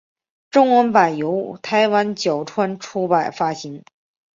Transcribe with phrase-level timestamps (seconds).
[0.49, 3.83] 中文版由台湾角川出版发行。